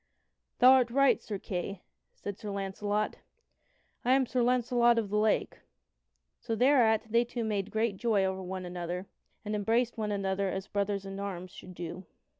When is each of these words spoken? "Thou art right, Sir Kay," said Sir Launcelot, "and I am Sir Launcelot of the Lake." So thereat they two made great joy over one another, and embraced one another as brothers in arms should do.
"Thou 0.57 0.71
art 0.71 0.89
right, 0.89 1.21
Sir 1.21 1.37
Kay," 1.37 1.83
said 2.15 2.35
Sir 2.39 2.49
Launcelot, 2.49 3.17
"and 4.03 4.11
I 4.11 4.13
am 4.15 4.25
Sir 4.25 4.41
Launcelot 4.41 4.97
of 4.97 5.11
the 5.11 5.17
Lake." 5.19 5.59
So 6.39 6.55
thereat 6.55 7.03
they 7.11 7.23
two 7.23 7.43
made 7.43 7.69
great 7.69 7.97
joy 7.97 8.25
over 8.25 8.41
one 8.41 8.65
another, 8.65 9.05
and 9.45 9.53
embraced 9.53 9.99
one 9.99 10.11
another 10.11 10.49
as 10.49 10.65
brothers 10.65 11.05
in 11.05 11.19
arms 11.19 11.51
should 11.51 11.75
do. 11.75 12.07